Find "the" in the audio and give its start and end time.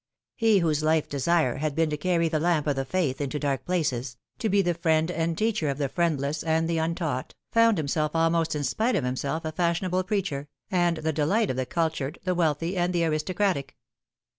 2.27-2.39, 2.75-2.85, 4.63-4.73, 5.77-5.87, 6.67-6.79, 10.97-11.13, 11.55-11.67, 12.23-12.33, 12.93-13.05